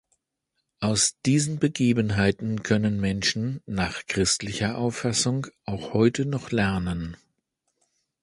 Aus 0.79 1.17
diesen 1.27 1.59
Begebenheiten 1.59 2.63
können 2.63 2.99
Menschen, 2.99 3.61
nach 3.67 4.07
christlicher 4.07 4.75
Auffassung, 4.79 5.45
auch 5.63 5.93
heute 5.93 6.25
noch 6.25 6.49
lernen. 6.49 7.17